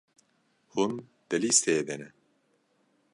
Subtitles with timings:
[0.73, 0.91] Hûn
[1.29, 2.09] di lîsteyê de ne.